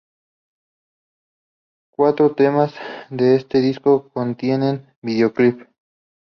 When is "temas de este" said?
2.33-3.61